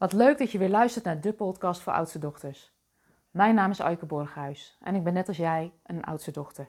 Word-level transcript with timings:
Wat 0.00 0.12
leuk 0.12 0.38
dat 0.38 0.52
je 0.52 0.58
weer 0.58 0.68
luistert 0.68 1.04
naar 1.04 1.20
de 1.20 1.32
podcast 1.32 1.80
voor 1.80 1.92
oudste 1.92 2.18
dochters. 2.18 2.72
Mijn 3.30 3.54
naam 3.54 3.70
is 3.70 3.80
Aike 3.80 4.06
Borghuis 4.06 4.78
en 4.80 4.94
ik 4.94 5.04
ben 5.04 5.12
net 5.12 5.28
als 5.28 5.36
jij 5.36 5.72
een 5.82 6.04
oudste 6.04 6.30
dochter. 6.30 6.68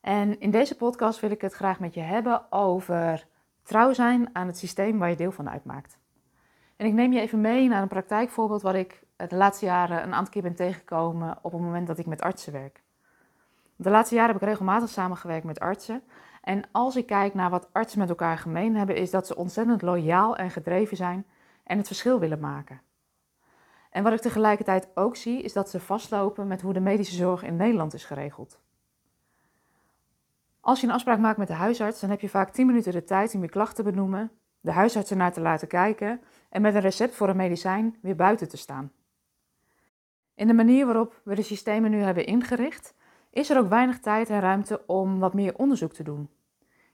En 0.00 0.40
in 0.40 0.50
deze 0.50 0.76
podcast 0.76 1.20
wil 1.20 1.30
ik 1.30 1.40
het 1.40 1.52
graag 1.52 1.80
met 1.80 1.94
je 1.94 2.00
hebben 2.00 2.52
over 2.52 3.26
trouw 3.62 3.92
zijn 3.92 4.28
aan 4.32 4.46
het 4.46 4.58
systeem 4.58 4.98
waar 4.98 5.08
je 5.10 5.16
deel 5.16 5.32
van 5.32 5.50
uitmaakt. 5.50 5.98
En 6.76 6.86
ik 6.86 6.92
neem 6.92 7.12
je 7.12 7.20
even 7.20 7.40
mee 7.40 7.68
naar 7.68 7.82
een 7.82 7.88
praktijkvoorbeeld 7.88 8.62
wat 8.62 8.74
ik 8.74 9.02
de 9.16 9.36
laatste 9.36 9.64
jaren 9.64 10.02
een 10.02 10.14
aantal 10.14 10.32
keer 10.32 10.42
ben 10.42 10.54
tegengekomen 10.54 11.38
op 11.42 11.52
het 11.52 11.60
moment 11.60 11.86
dat 11.86 11.98
ik 11.98 12.06
met 12.06 12.20
artsen 12.20 12.52
werk. 12.52 12.82
De 13.76 13.90
laatste 13.90 14.14
jaren 14.14 14.32
heb 14.32 14.42
ik 14.42 14.48
regelmatig 14.48 14.88
samengewerkt 14.88 15.44
met 15.44 15.60
artsen. 15.60 16.02
En 16.42 16.62
als 16.72 16.96
ik 16.96 17.06
kijk 17.06 17.34
naar 17.34 17.50
wat 17.50 17.68
artsen 17.72 17.98
met 17.98 18.08
elkaar 18.08 18.38
gemeen 18.38 18.76
hebben, 18.76 18.96
is 18.96 19.10
dat 19.10 19.26
ze 19.26 19.36
ontzettend 19.36 19.82
loyaal 19.82 20.36
en 20.36 20.50
gedreven 20.50 20.96
zijn 20.96 21.26
en 21.70 21.78
het 21.78 21.86
verschil 21.86 22.18
willen 22.18 22.40
maken. 22.40 22.80
En 23.90 24.02
wat 24.02 24.12
ik 24.12 24.20
tegelijkertijd 24.20 24.88
ook 24.94 25.16
zie, 25.16 25.42
is 25.42 25.52
dat 25.52 25.70
ze 25.70 25.80
vastlopen 25.80 26.46
met 26.46 26.60
hoe 26.60 26.72
de 26.72 26.80
medische 26.80 27.14
zorg 27.14 27.42
in 27.42 27.56
Nederland 27.56 27.94
is 27.94 28.04
geregeld. 28.04 28.60
Als 30.60 30.80
je 30.80 30.86
een 30.86 30.92
afspraak 30.92 31.18
maakt 31.18 31.38
met 31.38 31.46
de 31.46 31.54
huisarts, 31.54 32.00
dan 32.00 32.10
heb 32.10 32.20
je 32.20 32.28
vaak 32.28 32.50
10 32.50 32.66
minuten 32.66 32.92
de 32.92 33.04
tijd 33.04 33.34
om 33.34 33.42
je 33.42 33.48
klacht 33.48 33.76
te 33.76 33.82
benoemen, 33.82 34.30
de 34.60 34.72
huisarts 34.72 35.10
ernaar 35.10 35.32
te 35.32 35.40
laten 35.40 35.68
kijken 35.68 36.20
en 36.48 36.62
met 36.62 36.74
een 36.74 36.80
recept 36.80 37.14
voor 37.14 37.28
een 37.28 37.36
medicijn 37.36 37.98
weer 38.02 38.16
buiten 38.16 38.48
te 38.48 38.56
staan. 38.56 38.92
In 40.34 40.46
de 40.46 40.54
manier 40.54 40.86
waarop 40.86 41.20
we 41.24 41.34
de 41.34 41.42
systemen 41.42 41.90
nu 41.90 41.98
hebben 41.98 42.26
ingericht, 42.26 42.94
is 43.30 43.50
er 43.50 43.58
ook 43.58 43.68
weinig 43.68 44.00
tijd 44.00 44.30
en 44.30 44.40
ruimte 44.40 44.86
om 44.86 45.18
wat 45.18 45.34
meer 45.34 45.56
onderzoek 45.56 45.92
te 45.92 46.02
doen. 46.02 46.30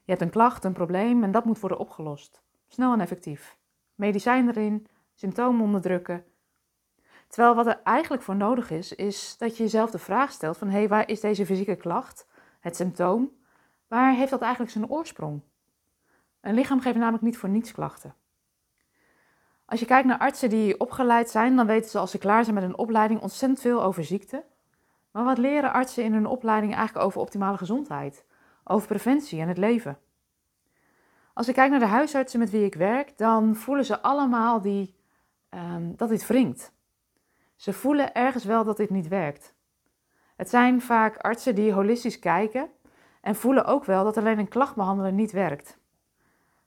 Je 0.03 0.11
hebt 0.11 0.21
een 0.21 0.29
klacht, 0.29 0.63
een 0.63 0.73
probleem 0.73 1.23
en 1.23 1.31
dat 1.31 1.45
moet 1.45 1.59
worden 1.59 1.79
opgelost. 1.79 2.41
Snel 2.67 2.93
en 2.93 3.01
effectief. 3.01 3.57
Medicijn 3.97 4.49
erin, 4.49 4.87
symptomen 5.13 5.61
onderdrukken. 5.61 6.25
Terwijl 7.27 7.55
wat 7.55 7.67
er 7.67 7.79
eigenlijk 7.83 8.23
voor 8.23 8.35
nodig 8.35 8.71
is, 8.71 8.93
is 8.95 9.35
dat 9.37 9.57
je 9.57 9.63
jezelf 9.63 9.91
de 9.91 9.97
vraag 9.97 10.31
stelt 10.31 10.57
van 10.57 10.69
hé, 10.69 10.77
hey, 10.77 10.87
waar 10.87 11.09
is 11.09 11.19
deze 11.19 11.45
fysieke 11.45 11.75
klacht, 11.75 12.27
het 12.59 12.75
symptoom, 12.75 13.31
waar 13.87 14.13
heeft 14.13 14.29
dat 14.29 14.41
eigenlijk 14.41 14.71
zijn 14.71 14.89
oorsprong? 14.89 15.41
Een 16.41 16.53
lichaam 16.53 16.79
geeft 16.79 16.97
namelijk 16.97 17.23
niet 17.23 17.37
voor 17.37 17.49
niets 17.49 17.71
klachten. 17.71 18.15
Als 19.65 19.79
je 19.79 19.85
kijkt 19.85 20.07
naar 20.07 20.17
artsen 20.17 20.49
die 20.49 20.79
opgeleid 20.79 21.29
zijn, 21.29 21.55
dan 21.55 21.67
weten 21.67 21.89
ze 21.89 21.97
als 21.97 22.11
ze 22.11 22.17
klaar 22.17 22.43
zijn 22.43 22.55
met 22.55 22.63
een 22.63 22.77
opleiding 22.77 23.21
ontzettend 23.21 23.61
veel 23.61 23.83
over 23.83 24.03
ziekte. 24.03 24.43
Maar 25.11 25.23
wat 25.23 25.37
leren 25.37 25.73
artsen 25.73 26.03
in 26.03 26.13
hun 26.13 26.25
opleiding 26.25 26.75
eigenlijk 26.75 27.05
over 27.05 27.21
optimale 27.21 27.57
gezondheid, 27.57 28.25
over 28.63 28.87
preventie 28.87 29.41
en 29.41 29.47
het 29.47 29.57
leven? 29.57 29.97
Als 31.37 31.47
ik 31.47 31.53
kijk 31.53 31.71
naar 31.71 31.79
de 31.79 31.85
huisartsen 31.85 32.39
met 32.39 32.49
wie 32.49 32.65
ik 32.65 32.75
werk, 32.75 33.17
dan 33.17 33.55
voelen 33.55 33.85
ze 33.85 34.01
allemaal 34.01 34.61
die, 34.61 34.95
um, 35.49 35.93
dat 35.95 36.09
dit 36.09 36.27
wringt. 36.27 36.71
Ze 37.55 37.73
voelen 37.73 38.13
ergens 38.13 38.43
wel 38.43 38.63
dat 38.63 38.77
dit 38.77 38.89
niet 38.89 39.07
werkt. 39.07 39.55
Het 40.35 40.49
zijn 40.49 40.81
vaak 40.81 41.17
artsen 41.17 41.55
die 41.55 41.73
holistisch 41.73 42.19
kijken 42.19 42.69
en 43.21 43.35
voelen 43.35 43.65
ook 43.65 43.85
wel 43.85 44.03
dat 44.03 44.17
alleen 44.17 44.39
een 44.39 44.47
klacht 44.47 44.75
behandelen 44.75 45.15
niet 45.15 45.31
werkt. 45.31 45.79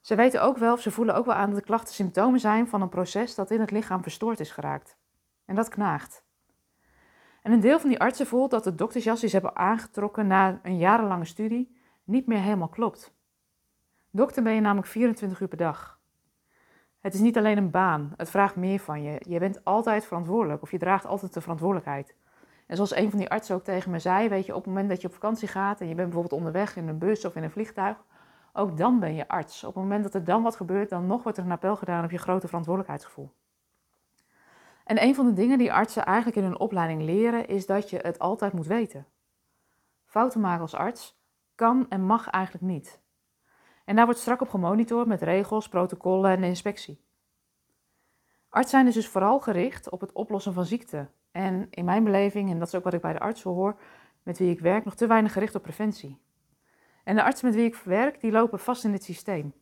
Ze 0.01 0.15
weten 0.15 0.43
ook 0.43 0.57
wel, 0.57 0.73
of 0.73 0.81
ze 0.81 0.91
voelen 0.91 1.15
ook 1.15 1.27
wel 1.27 1.35
aan 1.35 1.51
dat 1.51 1.59
de 1.59 1.65
klachten 1.65 1.95
symptomen 1.95 2.41
zijn 2.41 2.69
van 2.69 2.83
een 2.83 2.89
proces 2.89 3.35
dat 3.35 3.51
in 3.51 3.61
het 3.61 3.71
lichaam 3.71 4.03
verstoord 4.03 4.41
is 4.41 4.51
geraakt. 4.51 4.97
En 5.45 5.55
dat 5.55 5.69
knaagt. 5.69 6.25
En 7.43 7.53
een 7.53 7.61
deel 7.61 7.81
van 7.81 7.89
die 7.89 8.01
artsen 8.01 8.27
voelt 8.27 8.51
dat 8.51 8.65
de 8.65 8.75
doktersjas 8.75 9.21
die 9.21 9.29
ze 9.29 9.37
hebben 9.37 9.57
aangetrokken 9.57 10.27
na 10.27 10.61
een 10.63 10.79
jarenlange 10.79 11.25
studie 11.25 11.77
niet 12.05 12.27
meer 12.27 12.41
helemaal 12.41 12.69
klopt. 12.69 13.19
Dokter 14.13 14.43
ben 14.43 14.55
je 14.55 14.61
namelijk 14.61 14.87
24 14.87 15.41
uur 15.41 15.49
per 15.49 15.57
dag. 15.57 15.99
Het 17.01 17.15
is 17.15 17.21
niet 17.21 17.37
alleen 17.37 17.57
een 17.57 17.71
baan, 17.71 18.13
het 18.17 18.31
vraagt 18.31 18.57
meer 18.57 18.79
van 18.79 19.03
je. 19.03 19.23
Je 19.29 19.39
bent 19.39 19.65
altijd 19.65 20.07
verantwoordelijk 20.07 20.63
of 20.63 20.71
je 20.71 20.79
draagt 20.79 21.07
altijd 21.07 21.33
de 21.33 21.41
verantwoordelijkheid. 21.41 22.15
En 22.67 22.77
zoals 22.77 22.97
een 22.97 23.11
van 23.11 23.19
die 23.19 23.31
artsen 23.31 23.55
ook 23.55 23.65
tegen 23.65 23.91
me 23.91 23.99
zei, 23.99 24.29
weet 24.29 24.47
je, 24.47 24.55
op 24.55 24.59
het 24.59 24.67
moment 24.67 24.89
dat 24.89 25.01
je 25.01 25.07
op 25.07 25.15
vakantie 25.15 25.49
gaat 25.49 25.81
en 25.81 25.89
je 25.89 25.95
bent 25.95 26.09
bijvoorbeeld 26.09 26.39
onderweg 26.39 26.77
in 26.77 26.89
een 26.89 26.99
bus 26.99 27.25
of 27.25 27.37
in 27.37 27.43
een 27.43 27.51
vliegtuig, 27.51 28.05
ook 28.53 28.77
dan 28.77 29.01
ben 29.01 29.15
je 29.15 29.29
arts. 29.29 29.65
Op 29.65 29.75
het 29.75 29.83
moment 29.83 30.03
dat 30.03 30.15
er 30.15 30.25
dan 30.25 30.43
wat 30.43 30.57
gebeurt, 30.57 30.91
dan 30.91 31.07
nog 31.07 31.23
wordt 31.23 31.39
er 31.39 31.45
een 31.45 31.51
appel 31.51 31.77
gedaan 31.77 32.05
op 32.05 32.11
je 32.11 32.19
grote 32.19 32.47
verantwoordelijkheidsgevoel. 32.47 33.33
En 34.85 35.03
een 35.03 35.15
van 35.15 35.27
de 35.27 35.33
dingen 35.33 35.59
die 35.59 35.73
artsen 35.73 36.05
eigenlijk 36.05 36.37
in 36.37 36.43
hun 36.43 36.59
opleiding 36.59 37.03
leren, 37.03 37.49
is 37.49 37.67
dat 37.67 37.91
je 37.91 37.99
het 37.99 38.19
altijd 38.19 38.53
moet 38.53 38.67
weten. 38.67 39.07
Fouten 40.05 40.41
maken 40.41 40.61
als 40.61 40.75
arts 40.75 41.21
kan 41.55 41.87
en 41.89 42.05
mag 42.05 42.29
eigenlijk 42.29 42.65
niet. 42.65 43.00
En 43.91 43.97
daar 43.97 44.05
wordt 44.05 44.21
strak 44.21 44.41
op 44.41 44.49
gemonitord 44.49 45.07
met 45.07 45.23
regels, 45.23 45.69
protocollen 45.69 46.31
en 46.31 46.43
inspectie. 46.43 47.05
Arts 48.49 48.71
zijn 48.71 48.87
is 48.87 48.95
dus 48.95 49.09
vooral 49.09 49.41
gericht 49.41 49.91
op 49.91 50.01
het 50.01 50.13
oplossen 50.13 50.53
van 50.53 50.65
ziekte. 50.65 51.09
En 51.31 51.67
in 51.71 51.85
mijn 51.85 52.05
beleving, 52.05 52.51
en 52.51 52.59
dat 52.59 52.69
is 52.69 52.75
ook 52.75 52.85
wat 52.85 52.93
ik 52.93 53.01
bij 53.01 53.13
de 53.13 53.19
artsen 53.19 53.51
hoor, 53.51 53.81
met 54.23 54.39
wie 54.39 54.51
ik 54.51 54.61
werk, 54.61 54.85
nog 54.85 54.95
te 54.95 55.07
weinig 55.07 55.33
gericht 55.33 55.55
op 55.55 55.63
preventie. 55.63 56.19
En 57.05 57.15
de 57.15 57.23
artsen 57.23 57.47
met 57.47 57.55
wie 57.55 57.65
ik 57.65 57.75
werk, 57.75 58.21
die 58.21 58.31
lopen 58.31 58.59
vast 58.59 58.85
in 58.85 58.93
het 58.93 59.05
systeem. 59.05 59.55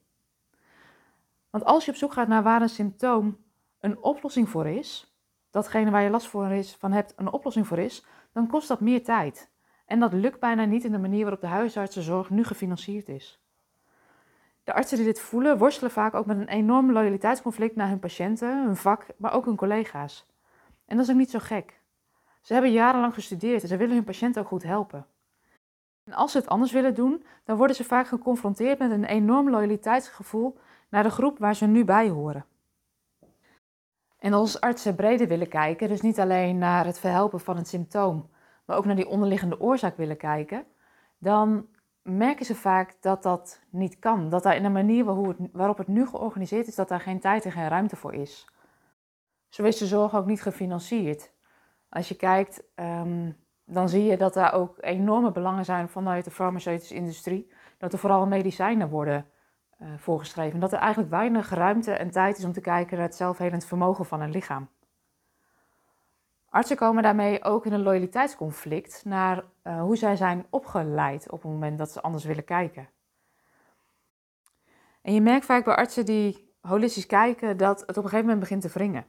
Want 1.51 1.65
als 1.65 1.85
je 1.85 1.91
op 1.91 1.97
zoek 1.97 2.13
gaat 2.13 2.29
naar 2.29 2.43
waar 2.43 2.63
een 2.63 2.69
symptoom 2.69 3.37
een 3.81 4.03
oplossing 4.03 4.49
voor 4.49 4.67
is, 4.67 5.19
datgene 5.51 5.91
waar 5.91 6.03
je 6.03 6.11
last 6.11 6.27
voor 6.27 6.51
is, 6.51 6.77
van 6.77 6.93
hebt 6.93 7.13
een 7.17 7.33
oplossing 7.33 7.67
voor 7.67 7.79
is, 7.79 8.05
dan 8.33 8.47
kost 8.47 8.69
dat 8.69 8.81
meer 8.81 9.05
tijd. 9.05 9.51
En 9.87 10.01
dat 10.01 10.13
lukt 10.13 10.41
bijna 10.41 10.65
niet 10.65 10.85
in 10.85 10.93
de 10.93 10.99
manier 10.99 11.23
waarop 11.23 11.41
de 11.41 11.47
huisartsenzorg 11.47 12.31
nu 12.31 12.45
gefinancierd 12.45 13.09
is. 13.09 13.43
De 14.69 14.75
artsen 14.75 14.97
die 14.97 15.07
dit 15.07 15.21
voelen, 15.21 15.59
worstelen 15.59 15.91
vaak 15.91 16.15
ook 16.15 16.27
met 16.27 16.39
een 16.39 16.49
enorm 16.49 16.93
loyaliteitsconflict 16.93 17.77
naar 17.77 17.89
hun 17.89 17.99
patiënten, 17.99 18.65
hun 18.65 18.77
vak, 18.77 19.07
maar 19.17 19.33
ook 19.33 19.45
hun 19.45 19.57
collega's. 19.57 20.27
En 20.87 20.97
dat 20.97 21.05
is 21.05 21.13
ook 21.13 21.19
niet 21.19 21.31
zo 21.31 21.39
gek. 21.39 21.81
Ze 22.41 22.53
hebben 22.53 22.73
jarenlang 22.73 23.15
gestudeerd 23.15 23.63
en 23.63 23.69
ze 23.69 23.77
willen 23.77 23.95
hun 23.95 24.05
patiënten 24.05 24.43
ook 24.43 24.49
goed 24.49 24.63
helpen. 24.63 25.07
En 26.05 26.13
als 26.13 26.33
ze 26.33 26.39
het 26.39 26.49
anders 26.49 26.73
willen 26.73 26.95
doen, 26.95 27.25
dan 27.45 27.57
worden 27.57 27.77
ze 27.77 27.85
vaak 27.85 28.07
geconfronteerd 28.07 28.79
met 28.79 28.91
een 28.91 29.05
enorm 29.05 29.51
loyaliteitsgevoel 29.51 30.59
naar 30.89 31.03
de 31.03 31.11
groep 31.11 31.39
waar 31.39 31.55
ze 31.55 31.67
nu 31.67 31.85
bij 31.85 32.09
horen. 32.09 32.45
En 34.19 34.33
als 34.33 34.61
artsen 34.61 34.95
breder 34.95 35.29
willen 35.29 35.49
kijken, 35.49 35.89
dus 35.89 36.01
niet 36.01 36.21
alleen 36.21 36.59
naar 36.59 36.85
het 36.85 36.99
verhelpen 36.99 37.41
van 37.41 37.57
het 37.57 37.69
symptoom, 37.69 38.31
maar 38.65 38.77
ook 38.77 38.85
naar 38.85 38.97
die 38.97 39.09
onderliggende 39.09 39.61
oorzaak 39.61 39.97
willen 39.97 40.17
kijken, 40.17 40.65
dan 41.19 41.67
merken 42.11 42.47
ze 42.47 42.55
vaak 42.55 42.97
dat 43.01 43.23
dat 43.23 43.61
niet 43.71 43.99
kan. 43.99 44.29
Dat 44.29 44.43
daar 44.43 44.57
in 44.57 44.63
de 44.63 44.69
manier 44.69 45.05
waarop 45.53 45.79
het 45.79 45.89
nu 45.89 46.07
georganiseerd 46.07 46.67
is, 46.67 46.75
dat 46.75 46.89
daar 46.89 47.01
geen 47.01 47.21
tijd 47.21 47.45
en 47.45 47.53
geen 47.53 47.69
ruimte 47.69 47.97
voor 47.97 48.15
is. 48.15 48.47
Zo 49.49 49.63
is 49.63 49.79
de 49.79 49.87
zorg 49.87 50.15
ook 50.15 50.27
niet 50.27 50.43
gefinancierd. 50.43 51.33
Als 51.89 52.09
je 52.09 52.17
kijkt, 52.17 52.63
um, 52.75 53.37
dan 53.65 53.89
zie 53.89 54.05
je 54.05 54.17
dat 54.17 54.35
daar 54.35 54.53
ook 54.53 54.77
enorme 54.81 55.33
belangen 55.33 55.65
zijn 55.65 55.89
vanuit 55.89 56.25
de 56.25 56.31
farmaceutische 56.31 56.95
industrie. 56.95 57.53
Dat 57.79 57.93
er 57.93 57.99
vooral 57.99 58.27
medicijnen 58.27 58.89
worden 58.89 59.27
uh, 59.81 59.89
voorgeschreven. 59.97 60.61
Dat 60.61 60.73
er 60.73 60.79
eigenlijk 60.79 61.11
weinig 61.11 61.51
ruimte 61.51 61.93
en 61.93 62.11
tijd 62.11 62.39
is 62.39 62.45
om 62.45 62.53
te 62.53 62.61
kijken 62.61 62.97
naar 62.97 63.07
het 63.07 63.17
zelfhelend 63.17 63.65
vermogen 63.65 64.07
van 64.07 64.21
een 64.21 64.31
lichaam. 64.31 64.69
Artsen 66.59 66.77
komen 66.77 67.03
daarmee 67.03 67.45
ook 67.45 67.67
in 67.67 67.73
een 67.73 67.83
loyaliteitsconflict 67.83 69.05
naar 69.05 69.45
uh, 69.65 69.81
hoe 69.81 69.97
zij 69.97 70.17
zijn 70.17 70.47
opgeleid 70.51 71.31
op 71.31 71.43
het 71.43 71.51
moment 71.51 71.79
dat 71.79 71.91
ze 71.91 72.01
anders 72.01 72.25
willen 72.25 72.45
kijken. 72.45 72.89
En 75.03 75.15
je 75.15 75.21
merkt 75.21 75.45
vaak 75.45 75.65
bij 75.65 75.75
artsen 75.75 76.05
die 76.05 76.55
holistisch 76.61 77.07
kijken 77.07 77.57
dat 77.57 77.81
het 77.81 77.89
op 77.89 77.97
een 77.97 78.03
gegeven 78.03 78.25
moment 78.25 78.41
begint 78.41 78.63
te 78.63 78.69
wringen. 78.69 79.07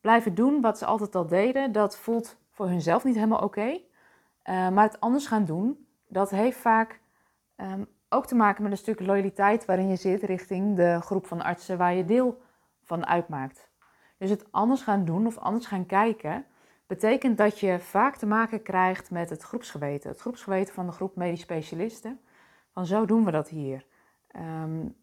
Blijven 0.00 0.34
doen 0.34 0.60
wat 0.60 0.78
ze 0.78 0.84
altijd 0.84 1.14
al 1.14 1.26
deden, 1.26 1.72
dat 1.72 1.98
voelt 1.98 2.36
voor 2.50 2.66
hunzelf 2.66 3.04
niet 3.04 3.14
helemaal 3.14 3.42
oké. 3.42 3.66
Uh, 3.70 4.68
maar 4.68 4.84
het 4.84 5.00
anders 5.00 5.26
gaan 5.26 5.44
doen, 5.44 5.86
dat 6.08 6.30
heeft 6.30 6.58
vaak 6.58 7.00
um, 7.56 7.86
ook 8.08 8.26
te 8.26 8.34
maken 8.34 8.62
met 8.62 8.72
een 8.72 8.78
stuk 8.78 9.00
loyaliteit 9.00 9.64
waarin 9.64 9.88
je 9.88 9.96
zit 9.96 10.22
richting 10.22 10.76
de 10.76 11.00
groep 11.00 11.26
van 11.26 11.42
artsen 11.42 11.78
waar 11.78 11.94
je 11.94 12.04
deel 12.04 12.40
van 12.82 13.06
uitmaakt. 13.06 13.68
Dus 14.18 14.30
het 14.30 14.52
anders 14.52 14.82
gaan 14.82 15.04
doen 15.04 15.26
of 15.26 15.38
anders 15.38 15.66
gaan 15.66 15.86
kijken, 15.86 16.46
betekent 16.90 17.38
dat 17.38 17.58
je 17.58 17.80
vaak 17.80 18.16
te 18.16 18.26
maken 18.26 18.62
krijgt 18.62 19.10
met 19.10 19.30
het 19.30 19.42
groepsgeweten. 19.42 20.10
Het 20.10 20.20
groepsgeweten 20.20 20.74
van 20.74 20.86
de 20.86 20.92
groep 20.92 21.16
medisch 21.16 21.40
specialisten. 21.40 22.20
Van 22.72 22.86
zo 22.86 23.04
doen 23.04 23.24
we 23.24 23.30
dat 23.30 23.48
hier. 23.48 23.86
Um, 24.36 24.96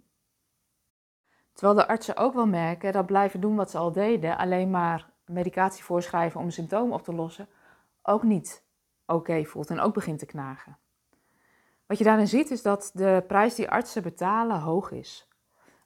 terwijl 1.54 1.78
de 1.78 1.88
artsen 1.88 2.18
ook 2.18 2.34
wel 2.34 2.48
merken 2.48 2.94
dat 2.94 3.06
blijven 3.06 3.40
doen 3.40 3.56
wat 3.56 3.72
ze 3.72 3.78
al 3.78 3.92
deden, 3.92 4.38
alleen 4.38 4.70
maar 4.70 5.10
medicatie 5.26 5.84
voorschrijven 5.84 6.40
om 6.40 6.46
een 6.46 6.52
symptoom 6.52 6.92
op 6.92 7.04
te 7.04 7.14
lossen, 7.14 7.48
ook 8.02 8.24
niet 8.24 8.64
oké 9.06 9.44
voelt 9.44 9.70
en 9.70 9.80
ook 9.80 9.94
begint 9.94 10.20
te 10.20 10.26
knagen. 10.26 10.78
Wat 11.86 11.98
je 11.98 12.04
daarin 12.04 12.28
ziet 12.28 12.52
is 12.52 12.62
dat 12.62 12.92
de 12.94 13.24
prijs 13.28 13.56
die 13.56 13.70
artsen 13.70 14.04
betalen 14.04 14.60
hoog 14.60 14.92
is. 14.92 15.27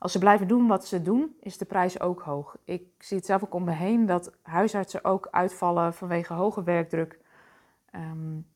Als 0.02 0.12
ze 0.12 0.20
blijven 0.20 0.48
doen 0.48 0.68
wat 0.68 0.86
ze 0.86 1.02
doen, 1.02 1.36
is 1.40 1.58
de 1.58 1.66
prijs 1.66 2.00
ook 2.00 2.22
hoog. 2.22 2.58
Ik 2.64 2.84
zie 2.98 3.18
het 3.18 3.26
zelf 3.26 3.44
ook 3.44 3.54
om 3.54 3.64
me 3.64 3.72
heen 3.72 4.06
dat 4.06 4.32
huisartsen 4.42 5.04
ook 5.04 5.28
uitvallen 5.32 5.94
vanwege 5.94 6.34
hoge 6.34 6.64
werkdruk. 6.64 7.20
Um, 7.96 8.48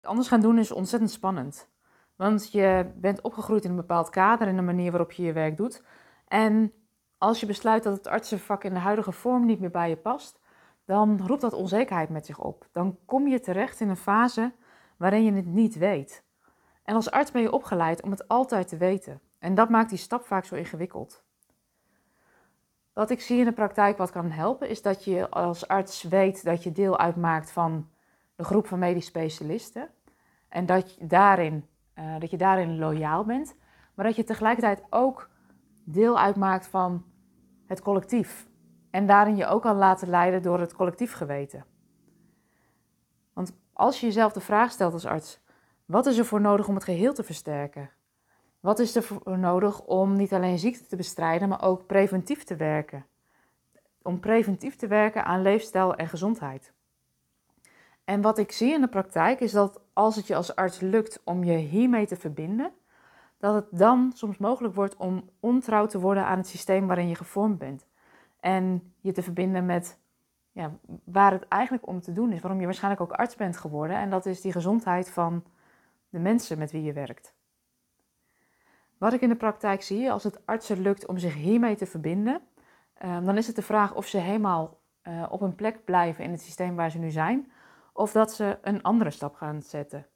anders 0.00 0.28
gaan 0.28 0.40
doen 0.40 0.58
is 0.58 0.72
ontzettend 0.72 1.10
spannend. 1.10 1.68
Want 2.16 2.52
je 2.52 2.92
bent 2.96 3.20
opgegroeid 3.20 3.64
in 3.64 3.70
een 3.70 3.76
bepaald 3.76 4.10
kader 4.10 4.48
en 4.48 4.58
een 4.58 4.64
manier 4.64 4.90
waarop 4.90 5.12
je 5.12 5.22
je 5.22 5.32
werk 5.32 5.56
doet. 5.56 5.82
En 6.28 6.72
als 7.18 7.40
je 7.40 7.46
besluit 7.46 7.82
dat 7.82 7.96
het 7.96 8.06
artsenvak 8.06 8.64
in 8.64 8.74
de 8.74 8.80
huidige 8.80 9.12
vorm 9.12 9.46
niet 9.46 9.60
meer 9.60 9.70
bij 9.70 9.88
je 9.88 9.96
past, 9.96 10.40
dan 10.84 11.26
roept 11.26 11.40
dat 11.40 11.52
onzekerheid 11.52 12.08
met 12.08 12.26
zich 12.26 12.38
op. 12.38 12.68
Dan 12.72 12.98
kom 13.04 13.26
je 13.26 13.40
terecht 13.40 13.80
in 13.80 13.88
een 13.88 13.96
fase 13.96 14.52
waarin 14.96 15.24
je 15.24 15.32
het 15.32 15.46
niet 15.46 15.78
weet. 15.78 16.24
En 16.82 16.94
als 16.94 17.10
arts 17.10 17.30
ben 17.30 17.42
je 17.42 17.52
opgeleid 17.52 18.02
om 18.02 18.10
het 18.10 18.28
altijd 18.28 18.68
te 18.68 18.76
weten. 18.76 19.20
En 19.42 19.54
dat 19.54 19.68
maakt 19.68 19.88
die 19.88 19.98
stap 19.98 20.24
vaak 20.24 20.44
zo 20.44 20.54
ingewikkeld. 20.54 21.22
Wat 22.92 23.10
ik 23.10 23.20
zie 23.20 23.38
in 23.38 23.44
de 23.44 23.52
praktijk 23.52 23.98
wat 23.98 24.10
kan 24.10 24.30
helpen, 24.30 24.68
is 24.68 24.82
dat 24.82 25.04
je 25.04 25.30
als 25.30 25.68
arts 25.68 26.02
weet 26.02 26.44
dat 26.44 26.62
je 26.62 26.72
deel 26.72 26.98
uitmaakt 26.98 27.50
van 27.50 27.90
de 28.36 28.44
groep 28.44 28.66
van 28.66 28.78
medisch 28.78 29.06
specialisten. 29.06 29.88
En 30.48 30.66
dat 30.66 30.94
je 30.94 31.06
daarin, 31.06 31.66
uh, 31.94 32.18
dat 32.18 32.30
je 32.30 32.36
daarin 32.36 32.78
loyaal 32.78 33.24
bent. 33.24 33.56
Maar 33.94 34.04
dat 34.04 34.16
je 34.16 34.24
tegelijkertijd 34.24 34.82
ook 34.90 35.30
deel 35.84 36.18
uitmaakt 36.18 36.66
van 36.66 37.04
het 37.66 37.82
collectief. 37.82 38.48
En 38.90 39.06
daarin 39.06 39.36
je 39.36 39.46
ook 39.46 39.62
kan 39.62 39.76
laten 39.76 40.08
leiden 40.08 40.42
door 40.42 40.60
het 40.60 40.74
collectief 40.74 41.12
geweten. 41.12 41.64
Want 43.32 43.52
als 43.72 44.00
je 44.00 44.06
jezelf 44.06 44.32
de 44.32 44.40
vraag 44.40 44.70
stelt 44.70 44.92
als 44.92 45.06
arts: 45.06 45.40
wat 45.84 46.06
is 46.06 46.18
er 46.18 46.24
voor 46.24 46.40
nodig 46.40 46.68
om 46.68 46.74
het 46.74 46.84
geheel 46.84 47.14
te 47.14 47.22
versterken? 47.22 47.90
Wat 48.62 48.78
is 48.78 48.96
er 48.96 49.38
nodig 49.38 49.80
om 49.80 50.16
niet 50.16 50.32
alleen 50.32 50.58
ziekte 50.58 50.86
te 50.86 50.96
bestrijden, 50.96 51.48
maar 51.48 51.62
ook 51.62 51.86
preventief 51.86 52.44
te 52.44 52.56
werken? 52.56 53.06
Om 54.02 54.20
preventief 54.20 54.76
te 54.76 54.86
werken 54.86 55.24
aan 55.24 55.42
leefstijl 55.42 55.94
en 55.94 56.08
gezondheid. 56.08 56.72
En 58.04 58.20
wat 58.20 58.38
ik 58.38 58.52
zie 58.52 58.72
in 58.72 58.80
de 58.80 58.88
praktijk 58.88 59.40
is 59.40 59.52
dat 59.52 59.80
als 59.92 60.16
het 60.16 60.26
je 60.26 60.36
als 60.36 60.56
arts 60.56 60.80
lukt 60.80 61.20
om 61.24 61.44
je 61.44 61.56
hiermee 61.56 62.06
te 62.06 62.16
verbinden, 62.16 62.72
dat 63.38 63.54
het 63.54 63.66
dan 63.70 64.12
soms 64.14 64.38
mogelijk 64.38 64.74
wordt 64.74 64.96
om 64.96 65.30
ontrouw 65.40 65.86
te 65.86 66.00
worden 66.00 66.24
aan 66.24 66.38
het 66.38 66.46
systeem 66.48 66.86
waarin 66.86 67.08
je 67.08 67.14
gevormd 67.14 67.58
bent. 67.58 67.86
En 68.40 68.94
je 69.00 69.12
te 69.12 69.22
verbinden 69.22 69.66
met 69.66 69.98
ja, 70.52 70.78
waar 71.04 71.32
het 71.32 71.48
eigenlijk 71.48 71.86
om 71.86 72.00
te 72.00 72.12
doen 72.12 72.32
is, 72.32 72.40
waarom 72.40 72.60
je 72.60 72.66
waarschijnlijk 72.66 73.02
ook 73.02 73.18
arts 73.18 73.34
bent 73.34 73.56
geworden. 73.56 73.96
En 73.96 74.10
dat 74.10 74.26
is 74.26 74.40
die 74.40 74.52
gezondheid 74.52 75.10
van 75.10 75.44
de 76.08 76.18
mensen 76.18 76.58
met 76.58 76.70
wie 76.70 76.82
je 76.82 76.92
werkt. 76.92 77.34
Wat 79.02 79.12
ik 79.12 79.20
in 79.20 79.28
de 79.28 79.36
praktijk 79.36 79.82
zie, 79.82 80.12
als 80.12 80.24
het 80.24 80.46
artsen 80.46 80.80
lukt 80.80 81.06
om 81.06 81.18
zich 81.18 81.34
hiermee 81.34 81.76
te 81.76 81.86
verbinden, 81.86 82.40
ehm, 82.94 83.24
dan 83.24 83.36
is 83.36 83.46
het 83.46 83.56
de 83.56 83.62
vraag 83.62 83.94
of 83.94 84.06
ze 84.06 84.18
helemaal 84.18 84.80
uh, 85.02 85.26
op 85.30 85.40
een 85.40 85.54
plek 85.54 85.84
blijven 85.84 86.24
in 86.24 86.30
het 86.30 86.40
systeem 86.40 86.76
waar 86.76 86.90
ze 86.90 86.98
nu 86.98 87.10
zijn, 87.10 87.52
of 87.92 88.12
dat 88.12 88.32
ze 88.32 88.58
een 88.62 88.82
andere 88.82 89.10
stap 89.10 89.34
gaan 89.34 89.62
zetten. 89.62 90.06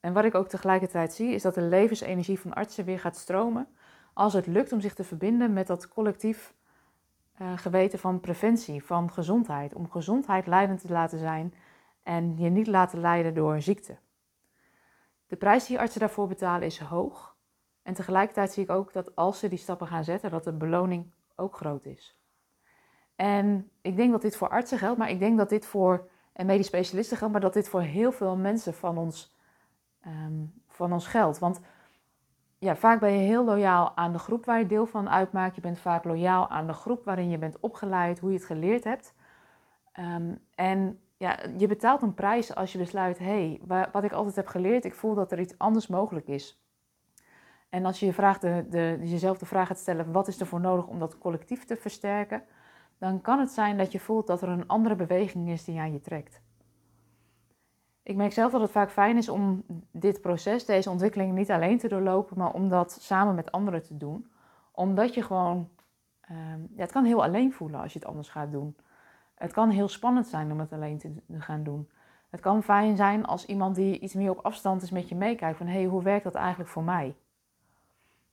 En 0.00 0.12
wat 0.12 0.24
ik 0.24 0.34
ook 0.34 0.48
tegelijkertijd 0.48 1.12
zie, 1.12 1.34
is 1.34 1.42
dat 1.42 1.54
de 1.54 1.62
levensenergie 1.62 2.40
van 2.40 2.52
artsen 2.54 2.84
weer 2.84 2.98
gaat 2.98 3.16
stromen 3.16 3.68
als 4.12 4.32
het 4.32 4.46
lukt 4.46 4.72
om 4.72 4.80
zich 4.80 4.94
te 4.94 5.04
verbinden 5.04 5.52
met 5.52 5.66
dat 5.66 5.88
collectief 5.88 6.54
uh, 7.40 7.52
geweten 7.58 7.98
van 7.98 8.20
preventie, 8.20 8.84
van 8.84 9.10
gezondheid. 9.10 9.74
Om 9.74 9.90
gezondheid 9.90 10.46
leidend 10.46 10.80
te 10.80 10.92
laten 10.92 11.18
zijn 11.18 11.54
en 12.02 12.36
je 12.38 12.48
niet 12.48 12.66
laten 12.66 13.00
leiden 13.00 13.34
door 13.34 13.60
ziekte. 13.60 13.96
De 15.26 15.36
prijs 15.36 15.66
die 15.66 15.78
artsen 15.78 16.00
daarvoor 16.00 16.28
betalen 16.28 16.66
is 16.66 16.78
hoog. 16.78 17.31
En 17.82 17.94
tegelijkertijd 17.94 18.52
zie 18.52 18.62
ik 18.62 18.70
ook 18.70 18.92
dat 18.92 19.16
als 19.16 19.38
ze 19.38 19.48
die 19.48 19.58
stappen 19.58 19.86
gaan 19.86 20.04
zetten, 20.04 20.30
dat 20.30 20.44
de 20.44 20.52
beloning 20.52 21.10
ook 21.36 21.56
groot 21.56 21.86
is. 21.86 22.16
En 23.16 23.70
ik 23.80 23.96
denk 23.96 24.12
dat 24.12 24.22
dit 24.22 24.36
voor 24.36 24.48
artsen 24.48 24.78
geldt, 24.78 24.98
maar 24.98 25.10
ik 25.10 25.18
denk 25.18 25.38
dat 25.38 25.48
dit 25.48 25.66
voor 25.66 26.08
en 26.32 26.46
medisch 26.46 26.66
specialisten 26.66 27.16
geldt, 27.16 27.32
maar 27.32 27.42
dat 27.42 27.52
dit 27.52 27.68
voor 27.68 27.80
heel 27.80 28.12
veel 28.12 28.36
mensen 28.36 28.74
van 28.74 28.98
ons, 28.98 29.36
um, 30.06 30.52
van 30.68 30.92
ons 30.92 31.06
geldt. 31.06 31.38
Want 31.38 31.60
ja, 32.58 32.76
vaak 32.76 33.00
ben 33.00 33.12
je 33.12 33.18
heel 33.18 33.44
loyaal 33.44 33.96
aan 33.96 34.12
de 34.12 34.18
groep 34.18 34.44
waar 34.44 34.58
je 34.58 34.66
deel 34.66 34.86
van 34.86 35.10
uitmaakt. 35.10 35.54
Je 35.54 35.60
bent 35.60 35.78
vaak 35.78 36.04
loyaal 36.04 36.48
aan 36.48 36.66
de 36.66 36.72
groep 36.72 37.04
waarin 37.04 37.30
je 37.30 37.38
bent 37.38 37.60
opgeleid, 37.60 38.18
hoe 38.18 38.30
je 38.30 38.36
het 38.36 38.46
geleerd 38.46 38.84
hebt. 38.84 39.14
Um, 39.98 40.38
en 40.54 41.00
ja, 41.16 41.38
je 41.56 41.66
betaalt 41.66 42.02
een 42.02 42.14
prijs 42.14 42.54
als 42.54 42.72
je 42.72 42.78
besluit, 42.78 43.18
hé, 43.18 43.58
hey, 43.66 43.88
wat 43.92 44.04
ik 44.04 44.12
altijd 44.12 44.36
heb 44.36 44.46
geleerd, 44.46 44.84
ik 44.84 44.94
voel 44.94 45.14
dat 45.14 45.32
er 45.32 45.40
iets 45.40 45.58
anders 45.58 45.86
mogelijk 45.86 46.28
is. 46.28 46.62
En 47.72 47.84
als 47.84 48.00
je, 48.00 48.12
vraagt 48.12 48.40
de, 48.40 48.66
de, 48.70 48.98
jezelf 49.00 49.38
de 49.38 49.46
vraag 49.46 49.66
gaat 49.66 49.78
stellen, 49.78 50.12
wat 50.12 50.28
is 50.28 50.40
er 50.40 50.46
voor 50.46 50.60
nodig 50.60 50.86
om 50.86 50.98
dat 50.98 51.18
collectief 51.18 51.64
te 51.64 51.76
versterken, 51.76 52.42
dan 52.98 53.20
kan 53.20 53.38
het 53.38 53.50
zijn 53.50 53.78
dat 53.78 53.92
je 53.92 54.00
voelt 54.00 54.26
dat 54.26 54.42
er 54.42 54.48
een 54.48 54.68
andere 54.68 54.94
beweging 54.94 55.48
is 55.48 55.64
die 55.64 55.80
aan 55.80 55.92
je 55.92 56.00
trekt. 56.00 56.40
Ik 58.02 58.16
merk 58.16 58.32
zelf 58.32 58.52
dat 58.52 58.60
het 58.60 58.70
vaak 58.70 58.90
fijn 58.90 59.16
is 59.16 59.28
om 59.28 59.64
dit 59.90 60.20
proces, 60.20 60.64
deze 60.64 60.90
ontwikkeling 60.90 61.34
niet 61.34 61.50
alleen 61.50 61.78
te 61.78 61.88
doorlopen, 61.88 62.38
maar 62.38 62.52
om 62.52 62.68
dat 62.68 62.96
samen 63.00 63.34
met 63.34 63.52
anderen 63.52 63.82
te 63.82 63.96
doen. 63.96 64.30
Omdat 64.72 65.14
je 65.14 65.22
gewoon, 65.22 65.68
ehm, 66.20 66.60
ja, 66.60 66.82
het 66.82 66.92
kan 66.92 67.04
heel 67.04 67.22
alleen 67.22 67.52
voelen 67.52 67.80
als 67.80 67.92
je 67.92 67.98
het 67.98 68.08
anders 68.08 68.28
gaat 68.28 68.52
doen. 68.52 68.76
Het 69.34 69.52
kan 69.52 69.70
heel 69.70 69.88
spannend 69.88 70.26
zijn 70.26 70.52
om 70.52 70.60
het 70.60 70.72
alleen 70.72 70.98
te 70.98 71.12
gaan 71.38 71.62
doen. 71.62 71.90
Het 72.30 72.40
kan 72.40 72.62
fijn 72.62 72.96
zijn 72.96 73.24
als 73.24 73.46
iemand 73.46 73.74
die 73.74 73.98
iets 73.98 74.14
meer 74.14 74.30
op 74.30 74.44
afstand 74.44 74.82
is 74.82 74.90
met 74.90 75.08
je 75.08 75.14
meekijkt 75.14 75.56
van 75.56 75.66
hé, 75.66 75.72
hey, 75.72 75.84
hoe 75.84 76.02
werkt 76.02 76.24
dat 76.24 76.34
eigenlijk 76.34 76.70
voor 76.70 76.84
mij? 76.84 77.14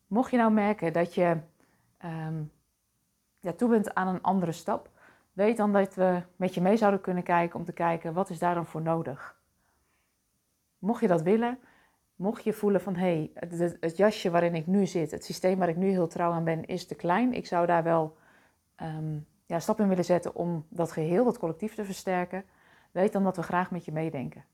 Mocht 0.09 0.31
je 0.31 0.37
nou 0.37 0.51
merken 0.51 0.93
dat 0.93 1.13
je 1.13 1.37
um, 2.05 2.51
ja, 3.39 3.51
toe 3.53 3.69
bent 3.69 3.93
aan 3.93 4.07
een 4.07 4.21
andere 4.21 4.51
stap, 4.51 4.89
weet 5.33 5.57
dan 5.57 5.73
dat 5.73 5.95
we 5.95 6.21
met 6.35 6.53
je 6.53 6.61
mee 6.61 6.77
zouden 6.77 7.01
kunnen 7.01 7.23
kijken 7.23 7.59
om 7.59 7.65
te 7.65 7.73
kijken 7.73 8.13
wat 8.13 8.29
is 8.29 8.39
daar 8.39 8.55
dan 8.55 8.65
voor 8.65 8.81
nodig. 8.81 9.37
Mocht 10.79 11.01
je 11.01 11.07
dat 11.07 11.21
willen, 11.21 11.59
mocht 12.15 12.43
je 12.43 12.53
voelen 12.53 12.81
van 12.81 12.95
hé, 12.95 13.29
hey, 13.33 13.49
het, 13.79 13.97
jasje 13.97 14.29
waarin 14.29 14.55
ik 14.55 14.67
nu 14.67 14.85
zit, 14.85 15.11
het 15.11 15.25
systeem 15.25 15.59
waar 15.59 15.69
ik 15.69 15.75
nu 15.75 15.89
heel 15.89 16.07
trouw 16.07 16.31
aan 16.31 16.43
ben, 16.43 16.65
is 16.65 16.87
te 16.87 16.95
klein. 16.95 17.33
Ik 17.33 17.45
zou 17.45 17.65
daar 17.65 17.83
wel 17.83 18.17
um, 18.81 19.27
ja, 19.45 19.59
stap 19.59 19.79
in 19.79 19.87
willen 19.87 20.05
zetten 20.05 20.35
om 20.35 20.65
dat 20.69 20.91
geheel, 20.91 21.23
dat 21.23 21.37
collectief 21.37 21.75
te 21.75 21.85
versterken. 21.85 22.43
Weet 22.91 23.11
dan 23.13 23.23
dat 23.23 23.35
we 23.35 23.43
graag 23.43 23.71
met 23.71 23.85
je 23.85 23.91
meedenken. 23.91 24.45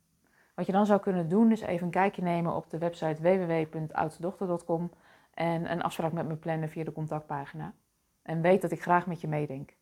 Wat 0.55 0.65
je 0.65 0.71
dan 0.71 0.85
zou 0.85 0.99
kunnen 0.99 1.29
doen 1.29 1.51
is 1.51 1.61
even 1.61 1.85
een 1.85 1.91
kijkje 1.91 2.21
nemen 2.21 2.55
op 2.55 2.69
de 2.69 2.77
website 2.77 3.21
www.oudstedochter.com 3.21 4.91
en 5.35 5.71
een 5.71 5.81
afspraak 5.81 6.11
met 6.11 6.27
me 6.27 6.35
plannen 6.35 6.69
via 6.69 6.83
de 6.83 6.91
contactpagina. 6.91 7.73
En 8.21 8.41
weet 8.41 8.61
dat 8.61 8.71
ik 8.71 8.81
graag 8.81 9.07
met 9.07 9.21
je 9.21 9.27
meedenk. 9.27 9.75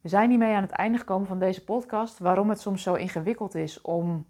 We 0.00 0.08
zijn 0.08 0.30
hiermee 0.30 0.54
aan 0.54 0.62
het 0.62 0.70
einde 0.70 0.98
gekomen 0.98 1.26
van 1.26 1.38
deze 1.38 1.64
podcast. 1.64 2.18
Waarom 2.18 2.48
het 2.48 2.60
soms 2.60 2.82
zo 2.82 2.94
ingewikkeld 2.94 3.54
is 3.54 3.80
om 3.80 4.26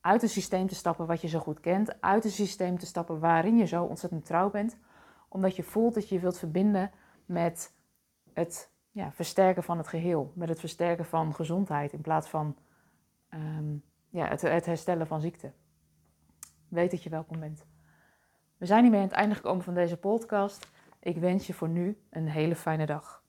uit 0.00 0.22
een 0.22 0.28
systeem 0.28 0.66
te 0.66 0.74
stappen 0.74 1.06
wat 1.06 1.20
je 1.20 1.28
zo 1.28 1.38
goed 1.38 1.60
kent. 1.60 2.00
Uit 2.00 2.24
een 2.24 2.30
systeem 2.30 2.78
te 2.78 2.86
stappen 2.86 3.20
waarin 3.20 3.56
je 3.56 3.64
zo 3.64 3.84
ontzettend 3.84 4.24
trouw 4.24 4.50
bent. 4.50 4.76
Omdat 5.28 5.56
je 5.56 5.62
voelt 5.62 5.94
dat 5.94 6.08
je 6.08 6.20
wilt 6.20 6.38
verbinden 6.38 6.90
met 7.26 7.74
het 8.32 8.70
ja, 8.90 9.12
versterken 9.12 9.62
van 9.62 9.78
het 9.78 9.88
geheel. 9.88 10.32
Met 10.34 10.48
het 10.48 10.60
versterken 10.60 11.04
van 11.04 11.34
gezondheid 11.34 11.92
in 11.92 12.00
plaats 12.00 12.28
van 12.28 12.56
um, 13.30 13.82
ja, 14.08 14.28
het, 14.28 14.40
het 14.40 14.66
herstellen 14.66 15.06
van 15.06 15.20
ziekte. 15.20 15.52
Weet 16.68 16.90
dat 16.90 17.02
je 17.02 17.10
welkom 17.10 17.40
bent. 17.40 17.66
We 18.56 18.66
zijn 18.66 18.82
hiermee 18.82 19.00
aan 19.00 19.06
het 19.06 19.16
einde 19.16 19.34
gekomen 19.34 19.64
van 19.64 19.74
deze 19.74 19.96
podcast. 19.96 20.68
Ik 21.00 21.16
wens 21.16 21.46
je 21.46 21.54
voor 21.54 21.68
nu 21.68 21.98
een 22.10 22.28
hele 22.28 22.56
fijne 22.56 22.86
dag. 22.86 23.23